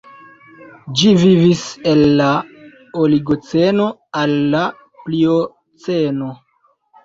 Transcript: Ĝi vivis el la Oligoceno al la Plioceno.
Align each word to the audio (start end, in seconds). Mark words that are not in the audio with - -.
Ĝi 1.01 1.11
vivis 1.23 1.61
el 1.91 2.01
la 2.23 2.31
Oligoceno 3.03 3.93
al 4.25 4.37
la 4.57 4.65
Plioceno. 5.07 6.37